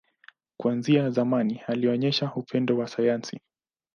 [0.57, 3.39] Kuanzia zamani, alionyesha upendo wa sayansi.